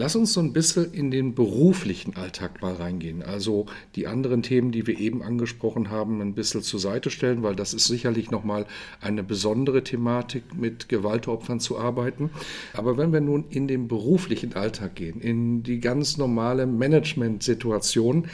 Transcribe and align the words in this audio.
Lass 0.00 0.16
uns 0.16 0.32
so 0.32 0.40
ein 0.40 0.54
bisschen 0.54 0.94
in 0.94 1.10
den 1.10 1.34
beruflichen 1.34 2.16
Alltag 2.16 2.62
mal 2.62 2.72
reingehen. 2.72 3.22
Also 3.22 3.66
die 3.96 4.06
anderen 4.06 4.42
Themen, 4.42 4.72
die 4.72 4.86
wir 4.86 4.98
eben 4.98 5.22
angesprochen 5.22 5.90
haben, 5.90 6.22
ein 6.22 6.32
bisschen 6.32 6.62
zur 6.62 6.80
Seite 6.80 7.10
stellen, 7.10 7.42
weil 7.42 7.54
das 7.54 7.74
ist 7.74 7.84
sicherlich 7.84 8.30
nochmal 8.30 8.64
eine 9.02 9.22
besondere 9.22 9.84
Thematik, 9.84 10.56
mit 10.56 10.88
Gewaltopfern 10.88 11.60
zu 11.60 11.78
arbeiten. 11.78 12.30
Aber 12.72 12.96
wenn 12.96 13.12
wir 13.12 13.20
nun 13.20 13.44
in 13.50 13.68
den 13.68 13.88
beruflichen 13.88 14.54
Alltag 14.54 14.94
gehen, 14.94 15.20
in 15.20 15.64
die 15.64 15.80
ganz 15.80 16.16
normale 16.16 16.64
Management-Situation, 16.64 18.26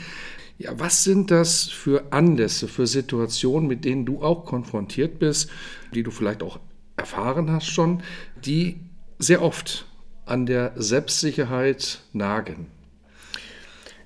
ja, 0.59 0.79
was 0.79 1.03
sind 1.03 1.31
das 1.31 1.65
für 1.65 2.13
Anlässe, 2.13 2.69
für 2.69 2.87
Situationen, 2.87 3.67
mit 3.67 3.83
denen 3.83 4.05
du 4.05 4.21
auch 4.21 4.45
konfrontiert 4.45 5.19
bist, 5.19 5.49
die 5.93 6.03
du 6.03 6.11
vielleicht 6.11 6.43
auch 6.43 6.61
erfahren 6.95 7.51
hast 7.51 7.67
schon, 7.67 8.03
die 8.45 8.79
sehr 9.19 9.41
oft 9.41 9.85
an 10.27 10.45
der 10.45 10.73
Selbstsicherheit 10.75 12.01
nagen. 12.13 12.67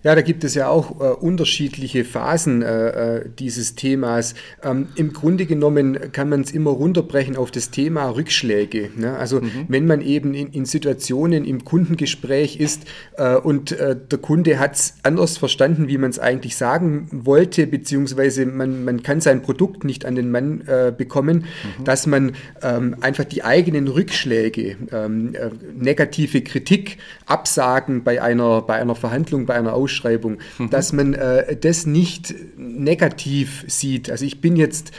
Ja, 0.04 0.16
da 0.16 0.22
gibt 0.22 0.44
es 0.44 0.56
ja 0.56 0.68
auch 0.68 1.00
äh, 1.00 1.14
unterschiedliche 1.14 2.04
Phasen 2.04 2.64
äh, 2.64 3.18
äh, 3.18 3.30
dieses 3.38 3.76
Themas. 3.76 4.34
Ähm, 4.64 4.88
Im 4.96 5.14
Grunde 5.14 5.46
genommen 5.46 6.12
kann 6.12 6.28
man 6.28 6.42
es 6.42 6.52
immer 6.52 6.72
runterbrechen 6.72 7.36
auf 7.38 7.52
das 7.52 7.70
Thema 7.70 8.10
Rückschläge. 8.10 8.90
Ne? 8.96 9.16
Also 9.16 9.42
mhm. 9.42 9.66
wenn 9.68 9.86
man 9.86 10.02
eben 10.02 10.34
in, 10.34 10.48
in, 10.52 10.66
Situationen 10.66 11.46
im 11.46 11.64
Kundengespräch 11.66 12.60
ist 12.60 12.86
äh, 13.18 13.36
und 13.36 13.74
äh, 13.74 13.96
der 13.96 14.18
Kunde 14.18 14.58
hat 14.58 14.76
es 14.76 14.96
anders 15.04 15.38
verstanden, 15.38 15.88
wie 15.88 16.00
man 16.00 16.10
es 16.10 16.18
eigentlich 16.18 16.56
sagen 16.56 17.08
wollte, 17.12 17.68
beziehungsweise 17.68 18.48
man, 18.48 18.84
man 18.84 19.04
kann 19.04 19.22
sein 19.22 19.44
Produkt 19.44 19.84
nicht 19.84 20.06
an 20.06 20.16
den 20.16 20.32
Mann 20.32 20.62
äh, 20.66 20.92
bekommen, 20.96 21.46
mhm. 21.78 21.84
dass 21.84 22.08
man 22.08 22.32
ähm, 22.64 22.96
einfach 23.02 23.26
die 23.26 23.44
eigenen 23.44 23.88
Rückschläge, 23.88 24.78
ähm, 24.92 25.36
negative 25.78 26.42
Kritik, 26.42 26.98
Absagen 27.28 28.04
bei 28.04 28.20
einer, 28.22 28.64
bei 28.64 28.76
einer 28.76 28.96
Verhandlung, 28.96 29.46
bei 29.46 29.54
einer 29.54 29.74
Ausstellung, 29.74 29.91
Ausschreibung, 29.92 30.38
mhm. 30.58 30.70
dass 30.70 30.94
man 30.94 31.14
äh, 31.14 31.56
das 31.56 31.86
nicht 31.86 32.34
negativ 32.58 33.66
sieht. 33.68 34.10
Also 34.10 34.26
ich 34.26 34.42
bin 34.42 34.56
jetzt 34.56 34.92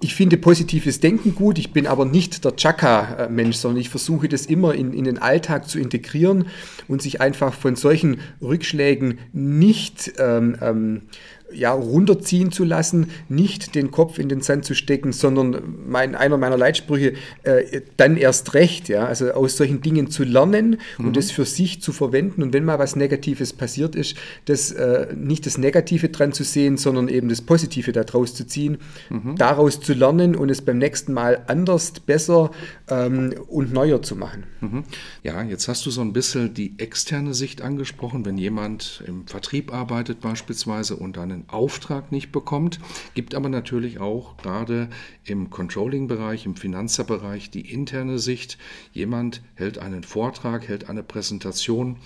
ich 0.00 0.14
finde 0.14 0.36
positives 0.36 1.00
Denken 1.00 1.34
gut, 1.34 1.56
ich 1.56 1.72
bin 1.72 1.86
aber 1.86 2.04
nicht 2.04 2.44
der 2.44 2.56
Chaka-Mensch, 2.56 3.56
sondern 3.56 3.80
ich 3.80 3.88
versuche 3.88 4.28
das 4.28 4.44
immer 4.44 4.74
in, 4.74 4.92
in 4.92 5.04
den 5.04 5.16
Alltag 5.16 5.66
zu 5.66 5.78
integrieren 5.78 6.48
und 6.88 7.00
sich 7.00 7.22
einfach 7.22 7.54
von 7.54 7.74
solchen 7.74 8.18
Rückschlägen 8.42 9.18
nicht 9.32 10.12
ähm, 10.18 10.56
ähm, 10.60 11.02
ja, 11.52 11.72
runterziehen 11.72 12.52
zu 12.52 12.64
lassen, 12.64 13.10
nicht 13.28 13.74
den 13.74 13.90
Kopf 13.90 14.18
in 14.18 14.28
den 14.28 14.40
Sand 14.40 14.64
zu 14.64 14.74
stecken, 14.74 15.12
sondern 15.12 15.62
mein, 15.86 16.14
einer 16.14 16.36
meiner 16.36 16.56
Leitsprüche, 16.56 17.14
äh, 17.42 17.82
dann 17.96 18.16
erst 18.16 18.54
recht, 18.54 18.88
ja, 18.88 19.06
also 19.06 19.30
aus 19.32 19.56
solchen 19.56 19.80
Dingen 19.80 20.10
zu 20.10 20.24
lernen 20.24 20.78
mhm. 20.98 21.06
und 21.06 21.16
das 21.16 21.30
für 21.30 21.44
sich 21.44 21.80
zu 21.80 21.92
verwenden 21.92 22.42
und 22.42 22.52
wenn 22.52 22.64
mal 22.64 22.78
was 22.78 22.96
Negatives 22.96 23.52
passiert 23.52 23.94
ist, 23.94 24.16
das 24.46 24.72
äh, 24.72 25.08
nicht 25.14 25.46
das 25.46 25.58
Negative 25.58 26.08
dran 26.08 26.32
zu 26.32 26.44
sehen, 26.44 26.76
sondern 26.76 27.08
eben 27.08 27.28
das 27.28 27.42
Positive 27.42 27.92
daraus 27.92 28.34
zu 28.34 28.46
ziehen, 28.46 28.78
mhm. 29.10 29.36
daraus 29.36 29.80
zu 29.80 29.94
lernen 29.94 30.34
und 30.34 30.50
es 30.50 30.62
beim 30.62 30.78
nächsten 30.78 31.12
Mal 31.12 31.44
anders, 31.46 31.92
besser 32.00 32.50
ähm, 32.88 33.34
und 33.48 33.72
neuer 33.72 34.02
zu 34.02 34.16
machen. 34.16 34.44
Mhm. 34.60 34.84
Ja, 35.22 35.42
jetzt 35.42 35.68
hast 35.68 35.86
du 35.86 35.90
so 35.90 36.00
ein 36.00 36.12
bisschen 36.12 36.54
die 36.54 36.78
externe 36.78 37.34
Sicht 37.34 37.62
angesprochen, 37.62 38.24
wenn 38.24 38.38
jemand 38.38 39.02
im 39.06 39.26
Vertrieb 39.26 39.72
arbeitet 39.72 40.20
beispielsweise 40.20 40.96
und 40.96 41.18
einen 41.18 41.43
Auftrag 41.48 42.12
nicht 42.12 42.32
bekommt. 42.32 42.80
Gibt 43.14 43.34
aber 43.34 43.48
natürlich 43.48 44.00
auch 44.00 44.36
gerade 44.36 44.88
im 45.24 45.50
Controlling-Bereich, 45.50 46.46
im 46.46 46.56
Finanzerbereich 46.56 47.50
die 47.50 47.72
interne 47.72 48.18
Sicht. 48.18 48.58
Jemand 48.92 49.42
hält 49.54 49.78
einen 49.78 50.02
Vortrag, 50.02 50.68
hält 50.68 50.88
eine 50.88 51.02
Präsentation 51.02 51.98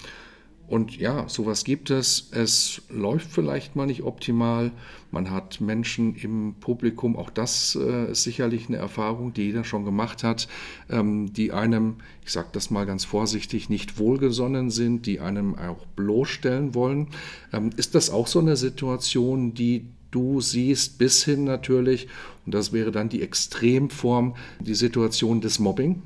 und 0.69 0.99
ja, 0.99 1.27
sowas 1.29 1.65
gibt 1.65 1.89
es. 1.89 2.29
Es 2.31 2.83
läuft 2.91 3.31
vielleicht 3.33 3.75
mal 3.75 3.87
nicht 3.87 4.03
optimal. 4.03 4.71
Man 5.11 5.31
hat 5.31 5.63
Menschen 5.63 6.15
im 6.15 6.57
Publikum, 6.61 7.17
auch 7.17 7.31
das 7.31 7.79
äh, 7.81 8.13
ist 8.13 8.25
sicherlich 8.25 8.69
eine 8.69 8.77
Erfahrung, 8.77 9.33
die 9.33 9.45
jeder 9.45 9.65
schon 9.65 9.87
gemacht 9.87 10.23
hat, 10.23 10.47
ähm, 10.91 11.33
die 11.33 11.53
einem, 11.53 11.97
ich 12.23 12.33
sage 12.33 12.49
das 12.53 12.71
mal 12.71 12.85
ganz 12.85 13.07
vorsichtig, 13.07 13.71
nicht 13.71 13.99
wohlgesonnen 13.99 14.71
sind, 14.71 15.07
die 15.07 15.21
einem 15.21 15.59
auch 15.59 15.87
bloßstellen 15.97 16.75
wollen. 16.75 17.09
Ähm, 17.55 17.71
ist 17.77 17.95
das 17.95 18.11
auch 18.11 18.27
so 18.27 18.39
eine 18.39 18.57
Situation, 18.57 19.55
die 19.55 19.87
du 20.11 20.43
siehst, 20.43 20.99
bis 20.99 21.25
hin 21.25 21.45
natürlich, 21.45 22.09
und 22.45 22.55
das 22.55 22.75
wäre 22.75 22.93
dann 22.93 23.09
die 23.09 23.23
Extremform, 23.23 24.37
die 24.61 24.75
Situation 24.75 25.41
des 25.41 25.59
Mobbing? 25.59 26.03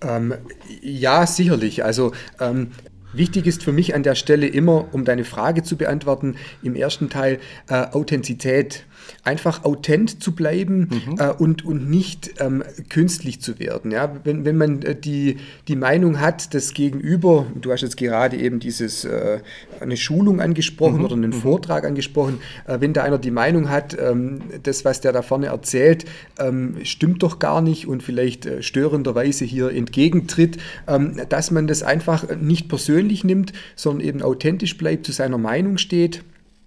Ähm, 0.00 0.34
ja, 0.82 1.26
sicherlich. 1.26 1.84
Also 1.84 2.12
ähm, 2.40 2.72
Wichtig 3.14 3.46
ist 3.46 3.62
für 3.62 3.70
mich 3.70 3.94
an 3.94 4.02
der 4.02 4.16
Stelle 4.16 4.48
immer, 4.48 4.86
um 4.92 5.04
deine 5.04 5.24
Frage 5.24 5.62
zu 5.62 5.76
beantworten, 5.76 6.34
im 6.64 6.74
ersten 6.74 7.10
Teil 7.10 7.38
äh, 7.68 7.86
Authentizität 7.92 8.84
einfach 9.22 9.64
authent 9.64 10.22
zu 10.22 10.32
bleiben 10.32 10.88
mhm. 10.90 11.18
äh, 11.18 11.30
und, 11.30 11.64
und 11.64 11.88
nicht 11.88 12.34
ähm, 12.40 12.62
künstlich 12.88 13.40
zu 13.40 13.58
werden. 13.58 13.90
Ja? 13.90 14.14
Wenn, 14.24 14.44
wenn 14.44 14.56
man 14.56 14.82
äh, 14.82 14.94
die, 14.94 15.36
die 15.68 15.76
Meinung 15.76 16.20
hat, 16.20 16.54
das 16.54 16.74
Gegenüber, 16.74 17.46
du 17.60 17.72
hast 17.72 17.82
jetzt 17.82 17.96
gerade 17.96 18.36
eben 18.36 18.60
dieses, 18.60 19.04
äh, 19.04 19.40
eine 19.80 19.96
Schulung 19.96 20.40
angesprochen 20.40 20.98
mhm. 20.98 21.04
oder 21.04 21.14
einen 21.14 21.30
mhm. 21.30 21.40
Vortrag 21.40 21.84
angesprochen, 21.84 22.38
äh, 22.66 22.80
wenn 22.80 22.92
da 22.92 23.02
einer 23.02 23.18
die 23.18 23.30
Meinung 23.30 23.70
hat, 23.70 23.96
ähm, 23.98 24.40
das, 24.62 24.84
was 24.84 25.00
der 25.00 25.12
da 25.12 25.22
vorne 25.22 25.46
erzählt, 25.46 26.04
ähm, 26.38 26.76
stimmt 26.82 27.22
doch 27.22 27.38
gar 27.38 27.62
nicht 27.62 27.86
und 27.86 28.02
vielleicht 28.02 28.46
äh, 28.46 28.62
störenderweise 28.62 29.44
hier 29.44 29.70
entgegentritt, 29.70 30.58
ähm, 30.86 31.20
dass 31.28 31.50
man 31.50 31.66
das 31.66 31.82
einfach 31.82 32.36
nicht 32.36 32.68
persönlich 32.68 33.24
nimmt, 33.24 33.52
sondern 33.76 34.06
eben 34.06 34.22
authentisch 34.22 34.76
bleibt, 34.76 35.06
zu 35.06 35.12
seiner 35.12 35.38
Meinung 35.38 35.78
steht 35.78 36.22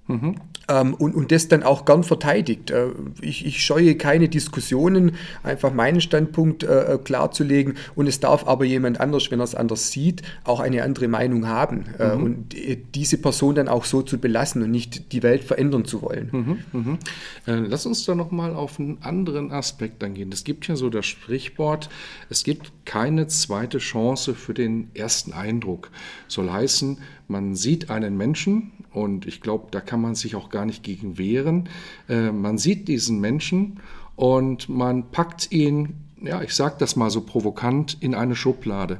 Mhm. 0.08 0.36
Ähm, 0.70 0.94
und, 0.94 1.16
und 1.16 1.32
das 1.32 1.48
dann 1.48 1.64
auch 1.64 1.86
gern 1.86 2.04
verteidigt. 2.04 2.72
Äh, 2.72 2.88
ich, 3.22 3.46
ich, 3.46 3.64
scheue 3.64 3.96
keine 3.96 4.28
Diskussionen, 4.28 5.14
einfach 5.44 5.74
meinen 5.74 6.02
Standpunkt 6.02 6.64
äh, 6.64 6.94
äh, 6.94 6.98
klarzulegen. 6.98 7.76
Und 7.96 8.08
es 8.08 8.20
darf 8.20 8.48
aber 8.48 8.66
jemand 8.66 9.00
anders, 9.00 9.32
wenn 9.32 9.40
er 9.40 9.46
es 9.46 9.56
anders 9.56 9.92
sieht, 9.92 10.24
auch 10.44 10.60
eine 10.60 10.84
andere 10.84 11.08
Meinung 11.08 11.48
haben. 11.48 11.86
Äh, 12.00 12.16
mhm. 12.16 12.24
und 12.24 12.56
diese 12.96 13.18
Person 13.18 13.56
dann 13.56 13.68
auch 13.68 13.86
so 13.86 14.02
zu 14.02 14.18
belassen 14.18 14.62
und 14.62 14.72
nicht 14.72 15.12
die 15.14 15.24
Welt 15.24 15.44
verändern 15.44 15.86
zu 15.86 16.02
wollen. 16.02 16.30
Mhm, 16.32 16.80
mhm. 16.80 16.98
Äh, 17.46 17.56
lass 17.56 17.86
uns 17.86 18.06
da 18.06 18.16
nochmal 18.16 18.54
auf 18.54 18.80
einen 18.80 18.98
anderen 19.02 19.52
Aspekt 19.52 20.04
eingehen. 20.04 20.32
Es 20.34 20.44
gibt 20.44 20.68
ja 20.68 20.76
so 20.76 20.90
das 20.90 21.06
Sprichwort, 21.06 21.90
es 22.30 22.44
gibt 22.44 22.72
keine 22.86 23.28
zweite 23.28 23.78
Chance 23.78 24.36
für 24.36 24.54
den 24.54 24.90
ersten 24.94 25.34
Eindruck. 25.34 25.92
Soll 26.28 26.52
heißen, 26.52 26.98
man 27.28 27.56
sieht 27.56 27.90
einen 27.90 28.18
Menschen 28.18 28.72
und 28.94 29.28
ich 29.28 29.42
glaube, 29.42 29.68
da 29.72 29.82
kann 29.82 30.02
man 30.02 30.16
sich 30.16 30.36
auch 30.36 30.50
gar 30.58 30.66
nicht 30.66 30.82
gegen 30.82 31.20
wehren. 31.20 31.70
Äh, 32.10 32.32
man 32.32 32.58
sieht 32.58 32.88
diesen 32.88 33.22
Menschen 33.22 33.80
und 34.16 34.70
man 34.70 35.12
packt 35.12 35.52
ihn, 35.52 35.94
ja, 36.20 36.42
ich 36.42 36.56
sage 36.56 36.78
das 36.80 36.96
mal 36.96 37.12
so 37.12 37.22
provokant, 37.22 37.98
in 38.00 38.16
eine 38.16 38.36
Schublade. 38.36 38.98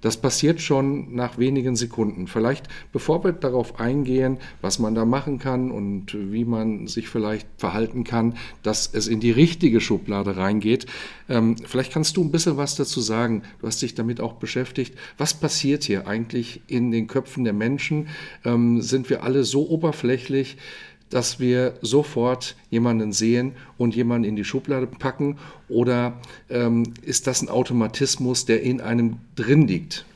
Das 0.00 0.16
passiert 0.16 0.60
schon 0.60 1.14
nach 1.14 1.38
wenigen 1.38 1.76
Sekunden. 1.76 2.26
Vielleicht, 2.26 2.68
bevor 2.92 3.22
wir 3.22 3.32
darauf 3.32 3.80
eingehen, 3.80 4.38
was 4.62 4.78
man 4.78 4.94
da 4.94 5.04
machen 5.04 5.38
kann 5.38 5.70
und 5.70 6.14
wie 6.14 6.44
man 6.44 6.86
sich 6.86 7.08
vielleicht 7.08 7.46
verhalten 7.58 8.04
kann, 8.04 8.36
dass 8.62 8.88
es 8.92 9.08
in 9.08 9.20
die 9.20 9.30
richtige 9.30 9.80
Schublade 9.80 10.36
reingeht, 10.36 10.86
ähm, 11.28 11.56
vielleicht 11.64 11.92
kannst 11.92 12.16
du 12.16 12.24
ein 12.24 12.30
bisschen 12.30 12.56
was 12.56 12.76
dazu 12.76 13.00
sagen. 13.00 13.42
Du 13.60 13.66
hast 13.66 13.82
dich 13.82 13.94
damit 13.94 14.20
auch 14.20 14.34
beschäftigt. 14.34 14.96
Was 15.18 15.34
passiert 15.34 15.84
hier 15.84 16.06
eigentlich 16.06 16.62
in 16.66 16.90
den 16.90 17.06
Köpfen 17.06 17.44
der 17.44 17.52
Menschen? 17.52 18.08
Ähm, 18.44 18.80
sind 18.80 19.10
wir 19.10 19.22
alle 19.22 19.44
so 19.44 19.68
oberflächlich? 19.68 20.56
Dass 21.10 21.38
wir 21.40 21.74
sofort 21.82 22.56
jemanden 22.70 23.12
sehen 23.12 23.52
und 23.76 23.94
jemanden 23.94 24.28
in 24.28 24.36
die 24.36 24.44
Schublade 24.44 24.86
packen? 24.86 25.38
Oder 25.68 26.20
ähm, 26.48 26.94
ist 27.02 27.26
das 27.26 27.42
ein 27.42 27.48
Automatismus, 27.48 28.46
der 28.46 28.62
in 28.62 28.80
einem 28.80 29.18
drin 29.34 29.66
liegt? 29.66 30.06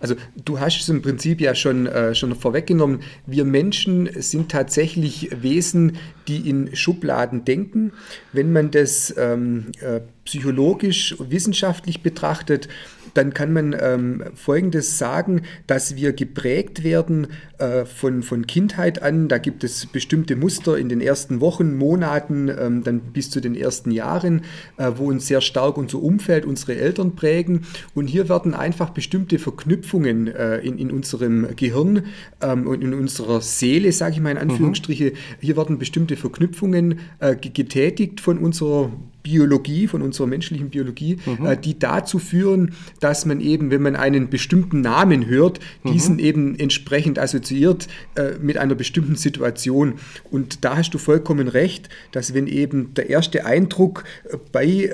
Also 0.00 0.14
du 0.36 0.60
hast 0.60 0.80
es 0.80 0.88
im 0.88 1.02
Prinzip 1.02 1.40
ja 1.40 1.54
schon, 1.54 1.86
äh, 1.86 2.14
schon 2.14 2.34
vorweggenommen. 2.34 3.00
Wir 3.26 3.44
Menschen 3.44 4.08
sind 4.20 4.50
tatsächlich 4.50 5.30
Wesen, 5.42 5.96
die 6.28 6.48
in 6.48 6.74
Schubladen 6.76 7.44
denken. 7.44 7.92
Wenn 8.32 8.52
man 8.52 8.70
das 8.70 9.12
ähm, 9.18 9.72
äh, 9.80 10.00
psychologisch, 10.28 11.16
wissenschaftlich 11.18 12.02
betrachtet, 12.02 12.68
dann 13.14 13.32
kann 13.32 13.52
man 13.52 13.74
ähm, 13.80 14.22
Folgendes 14.34 14.98
sagen, 14.98 15.42
dass 15.66 15.96
wir 15.96 16.12
geprägt 16.12 16.84
werden 16.84 17.28
äh, 17.56 17.86
von, 17.86 18.22
von 18.22 18.46
Kindheit 18.46 19.00
an. 19.02 19.28
Da 19.28 19.38
gibt 19.38 19.64
es 19.64 19.86
bestimmte 19.86 20.36
Muster 20.36 20.76
in 20.76 20.90
den 20.90 21.00
ersten 21.00 21.40
Wochen, 21.40 21.76
Monaten, 21.76 22.48
ähm, 22.48 22.84
dann 22.84 23.00
bis 23.00 23.30
zu 23.30 23.40
den 23.40 23.54
ersten 23.54 23.90
Jahren, 23.90 24.42
äh, 24.76 24.92
wo 24.96 25.08
uns 25.08 25.26
sehr 25.26 25.40
stark 25.40 25.78
unser 25.78 26.02
Umfeld, 26.02 26.44
unsere 26.44 26.76
Eltern 26.76 27.16
prägen. 27.16 27.62
Und 27.94 28.06
hier 28.06 28.28
werden 28.28 28.52
einfach 28.52 28.90
bestimmte 28.90 29.38
Verknüpfungen 29.38 30.28
äh, 30.28 30.58
in, 30.58 30.78
in 30.78 30.90
unserem 30.90 31.56
Gehirn 31.56 32.04
ähm, 32.42 32.66
und 32.66 32.82
in 32.82 32.92
unserer 32.92 33.40
Seele, 33.40 33.92
sage 33.92 34.16
ich 34.16 34.20
mal 34.20 34.32
in 34.32 34.38
Anführungsstriche, 34.38 35.12
mhm. 35.12 35.16
hier 35.40 35.56
werden 35.56 35.78
bestimmte 35.78 36.16
Verknüpfungen 36.16 37.00
äh, 37.20 37.34
getätigt 37.34 38.20
von 38.20 38.36
unserer 38.38 38.92
Biologie, 39.28 39.86
von 39.86 40.00
unserer 40.00 40.26
menschlichen 40.26 40.70
Biologie, 40.70 41.18
mhm. 41.26 41.46
äh, 41.46 41.56
die 41.56 41.78
dazu 41.78 42.18
führen, 42.18 42.72
dass 43.00 43.26
man 43.26 43.40
eben, 43.40 43.70
wenn 43.70 43.82
man 43.82 43.94
einen 43.94 44.30
bestimmten 44.30 44.80
Namen 44.80 45.26
hört, 45.26 45.60
mhm. 45.82 45.92
diesen 45.92 46.18
eben 46.18 46.58
entsprechend 46.58 47.18
assoziiert 47.18 47.88
äh, 48.14 48.38
mit 48.40 48.56
einer 48.56 48.74
bestimmten 48.74 49.16
Situation. 49.16 49.94
Und 50.30 50.64
da 50.64 50.78
hast 50.78 50.94
du 50.94 50.98
vollkommen 50.98 51.48
recht, 51.48 51.90
dass 52.12 52.32
wenn 52.32 52.46
eben 52.46 52.94
der 52.94 53.10
erste 53.10 53.44
Eindruck 53.44 54.04
äh, 54.30 54.38
bei 54.50 54.90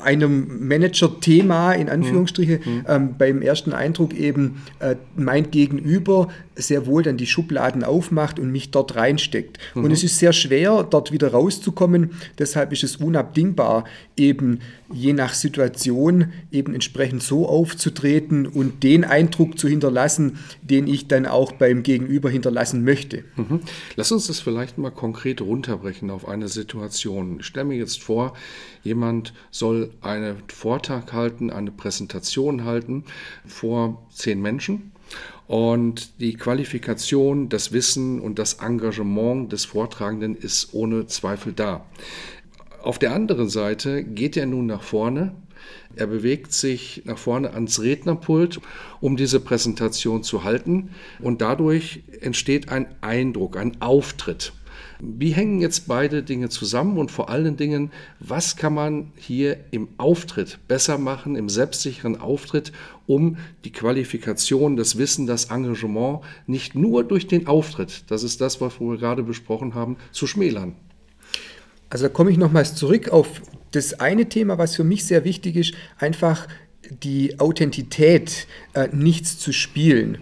einem 0.00 0.66
Manager-Thema 0.68 1.72
in 1.72 1.88
Anführungsstriche 1.88 2.60
mhm. 2.64 2.84
ähm, 2.88 3.14
beim 3.18 3.42
ersten 3.42 3.72
Eindruck 3.72 4.14
eben 4.14 4.62
äh, 4.80 4.96
mein 5.16 5.50
Gegenüber 5.50 6.28
sehr 6.58 6.86
wohl 6.86 7.02
dann 7.02 7.16
die 7.16 7.26
Schubladen 7.26 7.84
aufmacht 7.84 8.38
und 8.38 8.50
mich 8.50 8.70
dort 8.70 8.96
reinsteckt. 8.96 9.58
Mhm. 9.74 9.84
Und 9.84 9.90
es 9.92 10.02
ist 10.02 10.18
sehr 10.18 10.32
schwer, 10.32 10.82
dort 10.82 11.12
wieder 11.12 11.28
rauszukommen. 11.28 12.10
Deshalb 12.38 12.72
ist 12.72 12.84
es 12.84 12.96
unabdingbar, 12.96 13.84
eben 14.16 14.60
je 14.92 15.12
nach 15.12 15.34
Situation 15.34 16.32
eben 16.50 16.74
entsprechend 16.74 17.22
so 17.22 17.48
aufzutreten 17.48 18.46
und 18.46 18.82
den 18.82 19.04
Eindruck 19.04 19.58
zu 19.58 19.68
hinterlassen, 19.68 20.38
den 20.62 20.86
ich 20.86 21.08
dann 21.08 21.26
auch 21.26 21.52
beim 21.52 21.82
Gegenüber 21.82 22.30
hinterlassen 22.30 22.84
möchte. 22.84 23.24
Mhm. 23.36 23.60
Lass 23.96 24.12
uns 24.12 24.26
das 24.26 24.40
vielleicht 24.40 24.78
mal 24.78 24.90
konkret 24.90 25.40
runterbrechen 25.40 26.10
auf 26.10 26.26
eine 26.26 26.48
Situation. 26.48 27.38
Ich 27.40 27.46
stelle 27.46 27.66
mir 27.66 27.76
jetzt 27.76 28.02
vor, 28.02 28.34
jemand 28.82 29.34
soll 29.50 29.87
einen 30.00 30.42
Vortrag 30.48 31.12
halten, 31.12 31.50
eine 31.50 31.70
Präsentation 31.70 32.64
halten 32.64 33.04
vor 33.46 34.06
zehn 34.10 34.40
Menschen. 34.40 34.92
Und 35.46 36.20
die 36.20 36.34
Qualifikation, 36.34 37.48
das 37.48 37.72
Wissen 37.72 38.20
und 38.20 38.38
das 38.38 38.54
Engagement 38.54 39.50
des 39.50 39.64
Vortragenden 39.64 40.36
ist 40.36 40.74
ohne 40.74 41.06
Zweifel 41.06 41.54
da. 41.54 41.86
Auf 42.82 42.98
der 42.98 43.14
anderen 43.14 43.48
Seite 43.48 44.04
geht 44.04 44.36
er 44.36 44.46
nun 44.46 44.66
nach 44.66 44.82
vorne. 44.82 45.34
Er 45.96 46.06
bewegt 46.06 46.52
sich 46.52 47.02
nach 47.06 47.18
vorne 47.18 47.54
ans 47.54 47.80
Rednerpult, 47.80 48.60
um 49.00 49.16
diese 49.16 49.40
Präsentation 49.40 50.22
zu 50.22 50.44
halten. 50.44 50.90
Und 51.20 51.40
dadurch 51.40 52.02
entsteht 52.20 52.68
ein 52.68 52.86
Eindruck, 53.00 53.56
ein 53.56 53.80
Auftritt. 53.80 54.52
Wie 55.00 55.30
hängen 55.30 55.60
jetzt 55.60 55.86
beide 55.86 56.22
Dinge 56.22 56.48
zusammen 56.48 56.98
und 56.98 57.10
vor 57.10 57.30
allen 57.30 57.56
Dingen, 57.56 57.90
was 58.20 58.56
kann 58.56 58.74
man 58.74 59.12
hier 59.16 59.58
im 59.70 59.88
Auftritt 59.96 60.58
besser 60.68 60.98
machen, 60.98 61.36
im 61.36 61.48
selbstsicheren 61.48 62.20
Auftritt, 62.20 62.72
um 63.06 63.36
die 63.64 63.72
Qualifikation, 63.72 64.76
das 64.76 64.98
Wissen, 64.98 65.26
das 65.26 65.46
Engagement 65.46 66.20
nicht 66.46 66.74
nur 66.74 67.04
durch 67.04 67.26
den 67.26 67.46
Auftritt, 67.46 68.04
das 68.08 68.22
ist 68.22 68.40
das, 68.40 68.60
was 68.60 68.80
wir 68.80 68.96
gerade 68.96 69.22
besprochen 69.22 69.74
haben, 69.74 69.96
zu 70.12 70.26
schmälern? 70.26 70.74
Also 71.90 72.04
da 72.04 72.08
komme 72.10 72.30
ich 72.30 72.36
nochmals 72.36 72.74
zurück 72.74 73.08
auf 73.08 73.40
das 73.70 74.00
eine 74.00 74.28
Thema, 74.28 74.58
was 74.58 74.76
für 74.76 74.84
mich 74.84 75.04
sehr 75.04 75.24
wichtig 75.24 75.56
ist, 75.56 75.74
einfach 75.98 76.46
die 76.90 77.38
Authentität 77.38 78.46
äh, 78.78 78.88
nichts 78.92 79.38
zu 79.38 79.52
spielen. 79.52 80.18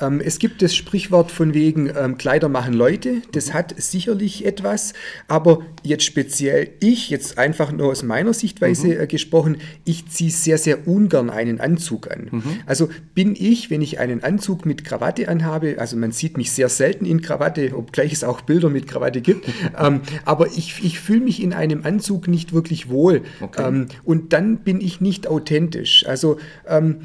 Ähm, 0.00 0.20
es 0.20 0.38
gibt 0.38 0.62
das 0.62 0.74
Sprichwort 0.74 1.30
von 1.30 1.54
wegen 1.54 1.90
ähm, 1.96 2.18
Kleider 2.18 2.48
machen 2.48 2.74
Leute, 2.74 3.22
das 3.32 3.52
hat 3.52 3.74
sicherlich 3.76 4.46
etwas, 4.46 4.94
aber 5.28 5.62
jetzt 5.82 6.04
speziell 6.04 6.68
ich, 6.80 7.10
jetzt 7.10 7.38
einfach 7.38 7.72
nur 7.72 7.88
aus 7.88 8.02
meiner 8.02 8.32
Sichtweise 8.32 8.88
mhm. 8.88 9.00
äh, 9.00 9.06
gesprochen, 9.06 9.56
ich 9.84 10.08
ziehe 10.08 10.30
sehr, 10.30 10.58
sehr 10.58 10.86
ungern 10.86 11.30
einen 11.30 11.60
Anzug 11.60 12.10
an. 12.10 12.28
Mhm. 12.30 12.42
Also 12.66 12.88
bin 13.14 13.34
ich, 13.36 13.70
wenn 13.70 13.82
ich 13.82 13.98
einen 13.98 14.22
Anzug 14.22 14.66
mit 14.66 14.84
Krawatte 14.84 15.28
anhabe, 15.28 15.76
also 15.78 15.96
man 15.96 16.12
sieht 16.12 16.36
mich 16.36 16.52
sehr 16.52 16.68
selten 16.68 17.06
in 17.06 17.22
Krawatte, 17.22 17.76
obgleich 17.76 18.12
es 18.12 18.24
auch 18.24 18.40
Bilder 18.40 18.70
mit 18.70 18.86
Krawatte 18.86 19.20
gibt, 19.20 19.48
ähm, 19.78 20.02
aber 20.24 20.46
ich, 20.48 20.84
ich 20.84 21.00
fühle 21.00 21.20
mich 21.20 21.42
in 21.42 21.52
einem 21.52 21.84
Anzug 21.84 22.28
nicht 22.28 22.52
wirklich 22.52 22.88
wohl 22.88 23.22
okay. 23.40 23.66
Ähm, 23.66 23.86
und 24.04 24.32
dann 24.32 24.58
bin 24.58 24.80
ich 24.80 25.00
nicht 25.00 25.26
authentisch. 25.26 26.06
Also 26.06 26.38
ähm, 26.68 26.98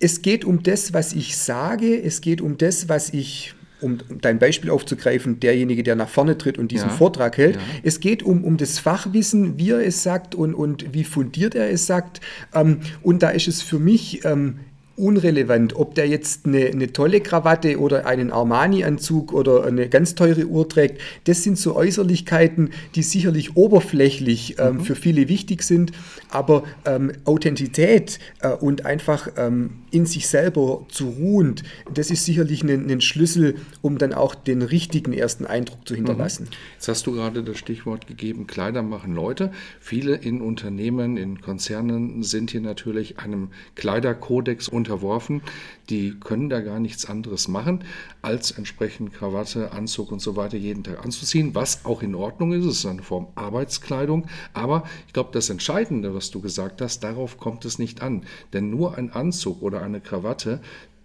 es 0.00 0.22
geht 0.22 0.44
um 0.44 0.62
das, 0.62 0.92
was 0.92 1.12
ich 1.12 1.36
sage, 1.36 2.02
es 2.02 2.20
geht 2.20 2.40
um 2.40 2.58
das, 2.58 2.88
was 2.88 3.10
ich 3.10 3.54
um 3.80 3.98
dein 4.22 4.38
Beispiel 4.38 4.70
aufzugreifen, 4.70 5.38
derjenige, 5.40 5.82
der 5.82 5.96
nach 5.96 6.08
vorne 6.08 6.38
tritt 6.38 6.58
und 6.58 6.70
diesen 6.70 6.88
ja, 6.88 6.94
Vortrag 6.94 7.36
hält. 7.36 7.56
Ja. 7.56 7.62
Es 7.82 8.00
geht 8.00 8.22
um, 8.22 8.42
um 8.42 8.56
das 8.56 8.78
Fachwissen, 8.78 9.58
wie 9.58 9.70
er 9.70 9.86
es 9.86 10.02
sagt 10.02 10.34
und, 10.34 10.54
und 10.54 10.94
wie 10.94 11.04
fundiert 11.04 11.54
er 11.54 11.70
es 11.70 11.86
sagt. 11.86 12.20
Ähm, 12.54 12.80
und 13.02 13.22
da 13.22 13.30
ist 13.30 13.48
es 13.48 13.62
für 13.62 13.78
mich 13.78 14.24
ähm, 14.24 14.60
unrelevant, 14.96 15.76
ob 15.76 15.94
der 15.94 16.08
jetzt 16.08 16.46
eine, 16.46 16.66
eine 16.66 16.92
tolle 16.92 17.20
Krawatte 17.20 17.78
oder 17.78 18.06
einen 18.06 18.32
Armani-Anzug 18.32 19.32
oder 19.32 19.64
eine 19.64 19.88
ganz 19.88 20.14
teure 20.14 20.46
Uhr 20.46 20.68
trägt. 20.68 21.00
Das 21.24 21.42
sind 21.42 21.58
so 21.58 21.76
Äußerlichkeiten, 21.76 22.70
die 22.94 23.02
sicherlich 23.02 23.56
oberflächlich 23.56 24.56
ähm, 24.58 24.76
mhm. 24.76 24.80
für 24.80 24.94
viele 24.94 25.28
wichtig 25.28 25.62
sind, 25.62 25.92
aber 26.30 26.64
ähm, 26.86 27.12
Authentität 27.24 28.18
äh, 28.40 28.48
und 28.48 28.86
einfach 28.86 29.28
ähm, 29.36 29.82
in 29.96 30.04
sich 30.04 30.28
selber 30.28 30.84
zu 30.90 31.08
ruhen, 31.08 31.54
das 31.92 32.10
ist 32.10 32.26
sicherlich 32.26 32.62
ein, 32.62 32.90
ein, 32.90 33.00
Schlüssel, 33.00 33.56
um 33.80 33.96
dann 33.96 34.12
auch 34.12 34.34
den 34.34 34.60
richtigen 34.60 35.14
ersten 35.14 35.46
Eindruck 35.46 35.88
zu 35.88 35.94
hinterlassen. 35.94 36.44
Mhm. 36.44 36.56
Jetzt 36.74 36.88
hast 36.88 37.06
du 37.06 37.12
gerade 37.12 37.42
das 37.42 37.56
Stichwort 37.56 38.06
gegeben, 38.06 38.46
Kleider 38.46 38.82
machen 38.82 39.14
Leute. 39.14 39.52
Viele 39.80 40.14
in 40.14 40.42
Unternehmen, 40.42 41.16
in 41.16 41.40
Konzernen 41.40 42.22
sind 42.22 42.50
hier 42.50 42.60
natürlich 42.60 43.18
einem 43.18 43.48
Kleiderkodex 43.74 44.68
unterworfen. 44.68 45.40
Die 45.88 46.18
können 46.20 46.50
da 46.50 46.60
gar 46.60 46.78
nichts 46.78 47.06
anderes 47.06 47.48
machen, 47.48 47.84
als 48.20 48.50
entsprechend 48.50 49.14
Krawatte, 49.14 49.72
Anzug 49.72 50.12
und 50.12 50.20
so 50.20 50.36
weiter 50.36 50.58
jeden 50.58 50.84
Tag 50.84 51.02
anzuziehen, 51.02 51.54
was 51.54 51.86
auch 51.86 52.02
in 52.02 52.14
Ordnung 52.14 52.52
ist. 52.52 52.66
Es 52.66 52.78
ist 52.78 52.86
eine 52.86 53.02
Form 53.02 53.28
Arbeitskleidung. 53.34 54.26
Aber 54.52 54.84
ich 55.06 55.14
glaube, 55.14 55.30
das 55.32 55.48
Entscheidende, 55.48 56.14
was 56.14 56.30
du 56.30 56.42
gesagt 56.42 56.82
hast, 56.82 57.02
darauf 57.02 57.38
kommt 57.38 57.64
es 57.64 57.78
nicht 57.78 58.02
an. 58.02 58.24
Denn 58.52 58.68
nur 58.68 58.98
ein 58.98 59.10
Anzug 59.10 59.62
oder 59.62 59.85
eine 59.86 60.00
Krawatte 60.00 60.60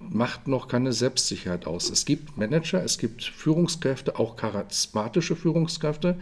macht 0.09 0.47
noch 0.47 0.67
keine 0.67 0.93
Selbstsicherheit 0.93 1.67
aus. 1.67 1.89
Es 1.89 2.05
gibt 2.05 2.38
Manager, 2.38 2.83
es 2.83 2.97
gibt 2.97 3.23
Führungskräfte, 3.23 4.17
auch 4.19 4.35
charismatische 4.35 5.35
Führungskräfte, 5.35 6.17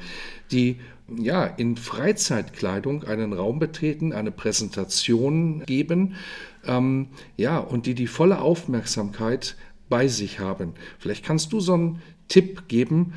die 0.52 0.80
ja 1.18 1.46
in 1.46 1.78
Freizeitkleidung 1.78 3.04
einen 3.06 3.34
Raum 3.34 3.58
betreten, 3.60 4.14
eine 4.14 4.32
Präsentation 4.32 5.64
geben 5.66 6.16
ähm, 6.66 7.08
ja, 7.38 7.58
und 7.58 7.86
die 7.86 7.96
die 7.96 8.08
volle 8.08 8.42
Aufmerksamkeit 8.42 9.56
bei 9.88 10.08
sich 10.08 10.40
haben. 10.40 10.74
Vielleicht 11.00 11.26
kannst 11.26 11.52
du 11.54 11.60
so 11.60 11.74
einen 11.74 12.02
Tipp 12.28 12.68
geben, 12.68 13.14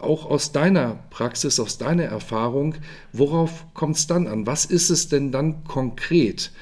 auch 0.00 0.30
aus 0.30 0.52
deiner 0.52 1.00
Praxis, 1.10 1.58
aus 1.58 1.78
deiner 1.78 2.04
Erfahrung, 2.04 2.76
worauf 3.12 3.66
kommt 3.74 3.96
es 3.96 4.06
dann 4.06 4.28
an? 4.28 4.46
Was 4.46 4.64
ist 4.64 4.88
es 4.88 5.08
denn 5.08 5.32
dann 5.32 5.64
konkret, 5.64 6.52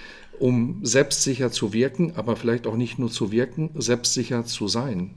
um 0.40 0.80
selbstsicher 0.82 1.52
zu 1.52 1.73
wirken, 1.73 2.12
aber 2.16 2.37
vielleicht 2.37 2.66
auch 2.66 2.76
nicht 2.76 2.99
nur 2.99 3.11
zu 3.11 3.30
wirken, 3.30 3.70
selbstsicher 3.76 4.44
zu 4.44 4.68
sein? 4.68 5.11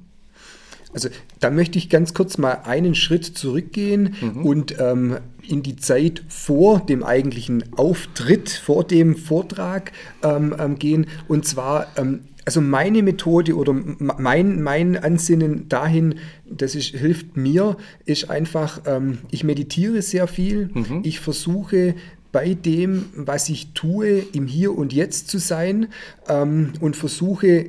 Also 0.93 1.09
da 1.39 1.49
möchte 1.49 1.77
ich 1.79 1.89
ganz 1.89 2.13
kurz 2.13 2.37
mal 2.37 2.61
einen 2.65 2.95
Schritt 2.95 3.25
zurückgehen 3.25 4.15
mhm. 4.21 4.45
und 4.45 4.79
ähm, 4.79 5.17
in 5.41 5.63
die 5.63 5.75
Zeit 5.75 6.23
vor 6.27 6.79
dem 6.79 7.03
eigentlichen 7.03 7.63
Auftritt, 7.75 8.49
vor 8.49 8.83
dem 8.83 9.15
Vortrag 9.15 9.91
ähm, 10.21 10.55
ähm, 10.59 10.77
gehen. 10.77 11.07
Und 11.27 11.45
zwar, 11.45 11.87
ähm, 11.97 12.21
also 12.45 12.61
meine 12.61 13.01
Methode 13.01 13.55
oder 13.55 13.73
mein, 13.73 14.61
mein 14.61 14.97
Ansinnen 14.97 15.67
dahin, 15.67 16.15
das 16.45 16.75
ist, 16.75 16.95
hilft 16.95 17.37
mir, 17.37 17.77
ist 18.05 18.29
einfach, 18.29 18.81
ähm, 18.85 19.19
ich 19.31 19.43
meditiere 19.43 20.01
sehr 20.01 20.27
viel. 20.27 20.69
Mhm. 20.73 21.01
Ich 21.03 21.19
versuche 21.19 21.95
bei 22.33 22.55
dem, 22.55 23.05
was 23.15 23.47
ich 23.47 23.69
tue, 23.73 24.19
im 24.33 24.47
Hier 24.47 24.77
und 24.77 24.91
Jetzt 24.91 25.29
zu 25.29 25.37
sein 25.37 25.87
ähm, 26.27 26.73
und 26.81 26.97
versuche 26.97 27.67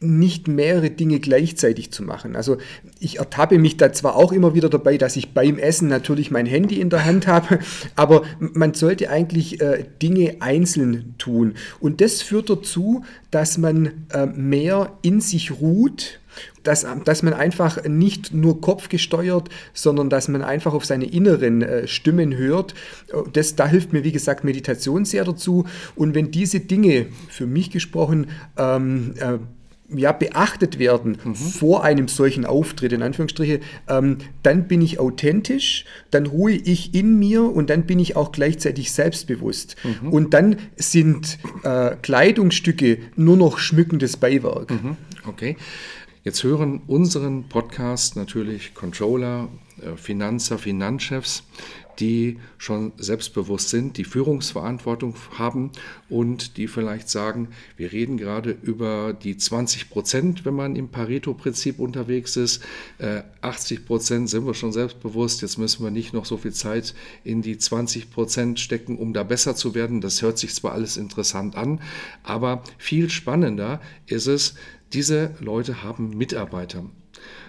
nicht 0.00 0.48
mehrere 0.48 0.90
Dinge 0.90 1.20
gleichzeitig 1.20 1.90
zu 1.90 2.02
machen. 2.02 2.34
Also 2.34 2.58
ich 2.98 3.18
ertappe 3.18 3.58
mich 3.58 3.76
da 3.76 3.92
zwar 3.92 4.16
auch 4.16 4.32
immer 4.32 4.54
wieder 4.54 4.68
dabei, 4.68 4.98
dass 4.98 5.16
ich 5.16 5.32
beim 5.32 5.58
Essen 5.58 5.88
natürlich 5.88 6.30
mein 6.30 6.46
Handy 6.46 6.80
in 6.80 6.90
der 6.90 7.04
Hand 7.04 7.26
habe, 7.26 7.60
aber 7.94 8.22
man 8.38 8.74
sollte 8.74 9.10
eigentlich 9.10 9.60
äh, 9.60 9.84
Dinge 10.02 10.36
einzeln 10.40 11.14
tun. 11.18 11.54
Und 11.78 12.00
das 12.00 12.22
führt 12.22 12.50
dazu, 12.50 13.04
dass 13.30 13.58
man 13.58 14.06
äh, 14.12 14.26
mehr 14.26 14.92
in 15.02 15.20
sich 15.20 15.60
ruht 15.60 16.20
Dass, 16.62 16.86
dass 17.04 17.22
man 17.22 17.32
einfach 17.32 17.84
nicht 17.84 18.34
nur 18.34 18.60
kopfgesteuert, 18.60 19.48
sondern 19.72 20.10
dass 20.10 20.28
man 20.28 20.42
einfach 20.42 20.74
auf 20.74 20.84
seine 20.84 21.06
inneren 21.06 21.62
äh, 21.62 21.86
Stimmen 21.86 22.36
hört. 22.36 22.74
Das, 23.32 23.56
da 23.56 23.66
hilft 23.66 23.92
mir, 23.92 24.04
wie 24.04 24.12
gesagt, 24.12 24.44
Meditation 24.44 25.04
sehr 25.04 25.24
dazu. 25.24 25.66
Und 25.94 26.14
wenn 26.14 26.30
diese 26.30 26.60
Dinge, 26.60 27.06
für 27.28 27.46
mich 27.46 27.70
gesprochen, 27.70 28.26
ähm, 28.56 29.14
äh, 29.18 29.38
ja, 29.94 30.12
beachtet 30.12 30.78
werden 30.78 31.18
mhm. 31.22 31.34
vor 31.34 31.84
einem 31.84 32.08
solchen 32.08 32.44
Auftritt, 32.44 32.92
in 32.92 33.02
Anführungsstriche, 33.02 33.60
ähm, 33.88 34.18
dann 34.42 34.66
bin 34.66 34.82
ich 34.82 34.98
authentisch, 34.98 35.84
dann 36.10 36.26
ruhe 36.26 36.52
ich 36.52 36.94
in 36.94 37.18
mir 37.18 37.44
und 37.44 37.70
dann 37.70 37.84
bin 37.84 37.98
ich 37.98 38.16
auch 38.16 38.32
gleichzeitig 38.32 38.92
selbstbewusst. 38.92 39.76
Mhm. 39.84 40.08
Und 40.12 40.34
dann 40.34 40.56
sind 40.76 41.38
äh, 41.62 41.96
Kleidungsstücke 42.02 42.98
nur 43.16 43.36
noch 43.36 43.58
schmückendes 43.58 44.16
Beiwerk. 44.16 44.70
Mhm. 44.70 44.96
Okay. 45.26 45.56
Jetzt 46.26 46.42
hören 46.42 46.80
unseren 46.88 47.48
Podcast 47.48 48.16
natürlich 48.16 48.74
Controller, 48.74 49.46
äh, 49.80 49.96
Finanzer, 49.96 50.58
Finanzchefs 50.58 51.44
die 51.98 52.38
schon 52.58 52.92
selbstbewusst 52.98 53.68
sind, 53.68 53.96
die 53.96 54.04
Führungsverantwortung 54.04 55.14
haben 55.38 55.72
und 56.08 56.56
die 56.56 56.68
vielleicht 56.68 57.08
sagen, 57.08 57.48
wir 57.76 57.92
reden 57.92 58.16
gerade 58.16 58.50
über 58.50 59.12
die 59.12 59.36
20 59.36 59.90
Prozent, 59.90 60.44
wenn 60.44 60.54
man 60.54 60.76
im 60.76 60.88
Pareto-Prinzip 60.88 61.78
unterwegs 61.78 62.36
ist. 62.36 62.62
80 63.40 63.78
äh, 63.78 63.82
Prozent 63.82 64.30
sind 64.30 64.46
wir 64.46 64.54
schon 64.54 64.72
selbstbewusst, 64.72 65.42
jetzt 65.42 65.58
müssen 65.58 65.84
wir 65.84 65.90
nicht 65.90 66.12
noch 66.12 66.24
so 66.24 66.36
viel 66.36 66.52
Zeit 66.52 66.94
in 67.24 67.42
die 67.42 67.58
20 67.58 68.10
Prozent 68.10 68.60
stecken, 68.60 68.98
um 68.98 69.12
da 69.12 69.22
besser 69.22 69.56
zu 69.56 69.74
werden. 69.74 70.00
Das 70.00 70.22
hört 70.22 70.38
sich 70.38 70.54
zwar 70.54 70.72
alles 70.72 70.96
interessant 70.96 71.56
an, 71.56 71.80
aber 72.22 72.62
viel 72.78 73.10
spannender 73.10 73.80
ist 74.06 74.26
es, 74.26 74.54
diese 74.92 75.34
Leute 75.40 75.82
haben 75.82 76.16
Mitarbeiter 76.16 76.84